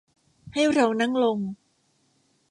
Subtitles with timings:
[0.53, 1.39] ให้เรานั่งลง